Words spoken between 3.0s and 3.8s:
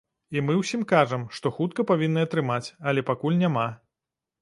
пакуль няма.